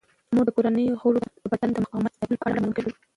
مور 0.33 0.45
د 0.47 0.49
کورنۍ 0.55 0.85
غړو 1.01 1.19
ته 1.23 1.29
د 1.43 1.45
بدن 1.51 1.69
د 1.73 1.77
مقاومت 1.83 2.11
زیاتولو 2.15 2.37
په 2.41 2.45
اړه 2.47 2.53
معلومات 2.59 2.75
ورکوي. 2.85 2.93